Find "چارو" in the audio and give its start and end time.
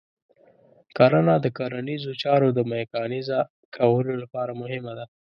2.21-2.47